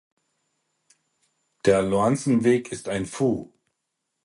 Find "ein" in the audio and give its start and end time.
2.89-3.05